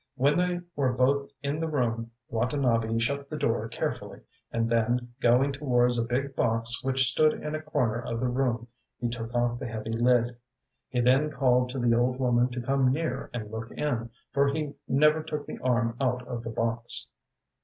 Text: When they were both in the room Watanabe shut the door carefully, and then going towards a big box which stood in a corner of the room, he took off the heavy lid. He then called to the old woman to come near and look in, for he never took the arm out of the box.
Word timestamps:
When 0.15 0.35
they 0.35 0.61
were 0.75 0.93
both 0.93 1.29
in 1.43 1.59
the 1.59 1.67
room 1.67 2.09
Watanabe 2.27 2.97
shut 2.97 3.29
the 3.29 3.37
door 3.37 3.67
carefully, 3.67 4.21
and 4.51 4.67
then 4.67 5.13
going 5.21 5.53
towards 5.53 5.99
a 5.99 6.03
big 6.03 6.35
box 6.35 6.83
which 6.83 7.05
stood 7.05 7.33
in 7.33 7.53
a 7.53 7.61
corner 7.61 8.01
of 8.01 8.19
the 8.19 8.27
room, 8.27 8.67
he 8.99 9.09
took 9.09 9.31
off 9.35 9.59
the 9.59 9.67
heavy 9.67 9.93
lid. 9.93 10.37
He 10.89 11.01
then 11.01 11.29
called 11.29 11.69
to 11.69 11.79
the 11.79 11.93
old 11.93 12.17
woman 12.19 12.49
to 12.49 12.61
come 12.61 12.91
near 12.91 13.29
and 13.31 13.51
look 13.51 13.69
in, 13.69 14.09
for 14.33 14.47
he 14.47 14.73
never 14.87 15.21
took 15.21 15.45
the 15.45 15.59
arm 15.59 15.95
out 16.01 16.25
of 16.27 16.41
the 16.43 16.49
box. 16.49 17.07